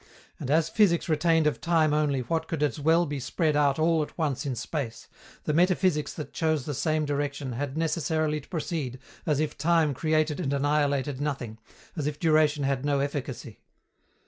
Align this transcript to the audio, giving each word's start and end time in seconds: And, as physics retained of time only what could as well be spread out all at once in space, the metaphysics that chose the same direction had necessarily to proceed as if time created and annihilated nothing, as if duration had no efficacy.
And, 0.39 0.49
as 0.49 0.67
physics 0.67 1.07
retained 1.07 1.45
of 1.45 1.61
time 1.61 1.93
only 1.93 2.21
what 2.21 2.47
could 2.47 2.63
as 2.63 2.79
well 2.79 3.05
be 3.05 3.19
spread 3.19 3.55
out 3.55 3.77
all 3.77 4.01
at 4.01 4.17
once 4.17 4.47
in 4.47 4.55
space, 4.55 5.07
the 5.43 5.53
metaphysics 5.53 6.11
that 6.15 6.33
chose 6.33 6.65
the 6.65 6.73
same 6.73 7.05
direction 7.05 7.51
had 7.53 7.77
necessarily 7.77 8.41
to 8.41 8.47
proceed 8.49 8.97
as 9.27 9.39
if 9.39 9.55
time 9.59 9.93
created 9.93 10.39
and 10.39 10.53
annihilated 10.53 11.21
nothing, 11.21 11.59
as 11.95 12.07
if 12.07 12.19
duration 12.19 12.63
had 12.63 12.83
no 12.83 12.99
efficacy. 12.99 13.59